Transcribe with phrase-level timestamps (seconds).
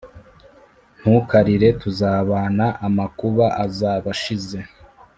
[0.99, 4.59] ntukarire tuzabana, amakuba’ azab’ ashize